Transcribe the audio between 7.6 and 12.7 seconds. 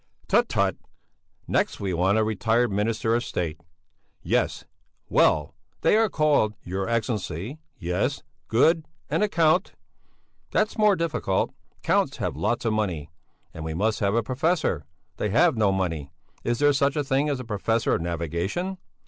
Yes! Good. And a Count! That's more difficult! Counts have lots